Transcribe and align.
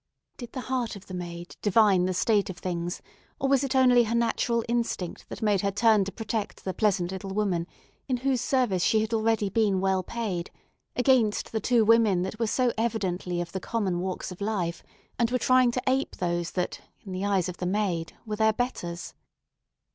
Did 0.37 0.53
the 0.53 0.61
heart 0.61 0.95
of 0.95 1.05
the 1.05 1.13
maid 1.13 1.55
divine 1.61 2.05
the 2.05 2.13
state 2.15 2.49
of 2.49 2.57
things, 2.57 3.03
or 3.39 3.47
was 3.47 3.63
it 3.63 3.75
only 3.75 4.05
her 4.05 4.15
natural 4.15 4.65
instinct 4.67 5.29
that 5.29 5.43
made 5.43 5.61
her 5.61 5.69
turn 5.69 6.05
to 6.05 6.11
protect 6.11 6.63
the 6.65 6.73
pleasant 6.73 7.11
little 7.11 7.29
woman, 7.35 7.67
in 8.07 8.17
whose 8.25 8.41
service 8.41 8.81
she 8.81 9.01
had 9.01 9.13
already 9.13 9.47
been 9.47 9.79
well 9.79 10.01
paid, 10.01 10.49
against 10.95 11.51
the 11.51 11.59
two 11.61 11.85
women 11.85 12.23
that 12.23 12.39
were 12.39 12.47
so 12.47 12.73
evidently 12.79 13.41
of 13.41 13.51
the 13.51 13.59
common 13.59 13.99
walks 13.99 14.31
of 14.31 14.41
life, 14.41 14.81
and 15.19 15.29
were 15.29 15.37
trying 15.37 15.69
to 15.69 15.81
ape 15.85 16.15
those 16.15 16.49
that 16.53 16.81
in 17.05 17.11
the 17.11 17.23
eyes 17.23 17.47
of 17.47 17.57
the 17.57 17.67
maid 17.67 18.13
were 18.25 18.37
their 18.37 18.53
betters? 18.53 19.13